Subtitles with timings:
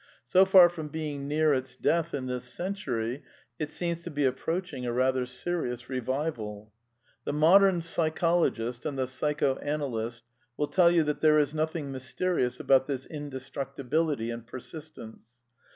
[0.25, 3.21] So far from being near its death in this century,
[3.59, 6.73] it seems to be approaching a rather serious revival.
[7.23, 10.23] The modem psychologist and the psycho analyst
[10.57, 15.27] will tell you that there is nothing mysterious about this inde structibility and persistence.